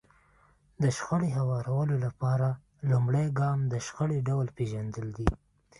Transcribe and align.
د 0.81 0.83
شخړې 0.97 1.29
هوارولو 1.37 1.95
لپاره 2.05 2.47
لومړی 2.89 3.27
ګام 3.39 3.59
د 3.71 3.73
شخړې 3.85 4.19
ډول 4.27 4.47
پېژندل 4.57 5.07
دي. 5.17 5.29